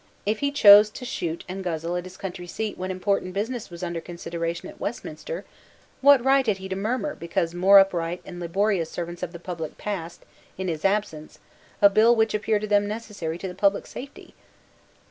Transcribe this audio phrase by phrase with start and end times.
[0.25, 3.83] If he chose to shoot and guzzle at his country seat when important business was
[3.83, 5.45] under consideration at Westminster,
[6.01, 9.77] what right had he to murmur because more upright and laborious servants of the public
[9.77, 10.25] passed,
[10.57, 11.37] in his absence,
[11.83, 14.33] a bill which appeared to them necessary to the public safety?